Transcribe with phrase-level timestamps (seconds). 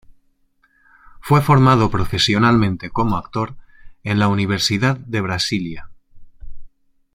[1.21, 3.55] Fue formado profesionalmente como actor
[4.03, 5.91] en la Universidad de Brasilia.